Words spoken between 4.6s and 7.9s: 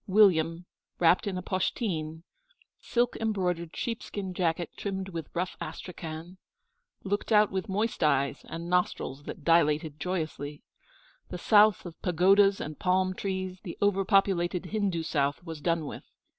trimmed with rough astrakhan looked out with